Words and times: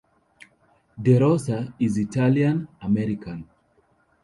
DeRosa 0.99 1.71
is 1.77 1.99
Italian 1.99 2.67
American. 2.81 3.47